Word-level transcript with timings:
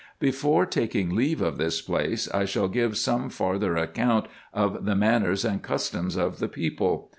Before 0.19 0.65
taking 0.65 1.13
leave 1.13 1.41
of 1.43 1.59
this 1.59 1.79
place, 1.79 2.27
I 2.31 2.45
shall 2.45 2.67
give 2.67 2.97
some 2.97 3.29
farther 3.29 3.75
account 3.77 4.25
of 4.51 4.83
the 4.85 4.95
manners 4.95 5.45
and 5.45 5.61
customs 5.61 6.15
of 6.17 6.39
the 6.39 6.47
people. 6.49 7.09